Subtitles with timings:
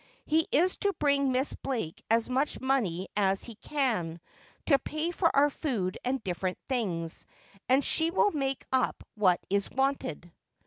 [0.25, 4.19] He is to bring Miss Blake as much money as he can,
[4.65, 7.27] to pay for our food and different things,
[7.69, 10.31] and she will make up what is wanted.'